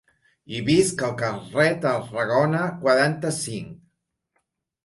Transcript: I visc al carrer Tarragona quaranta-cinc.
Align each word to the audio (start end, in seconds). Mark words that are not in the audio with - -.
I 0.59 0.61
visc 0.69 1.03
al 1.07 1.13
carrer 1.19 1.67
Tarragona 1.83 2.65
quaranta-cinc. 2.87 3.77